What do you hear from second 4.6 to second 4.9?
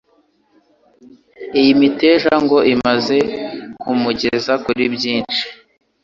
kuri